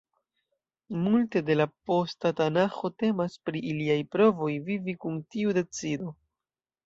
Multe 1.01 1.41
da 1.49 1.57
la 1.57 1.65
posta 1.89 2.31
Tanaĥo 2.39 2.91
temas 3.03 3.35
pri 3.49 3.61
iliaj 3.73 3.99
provoj 4.15 4.51
vivi 4.71 4.95
kun 5.05 5.21
tiu 5.35 5.55
decido. 5.59 6.11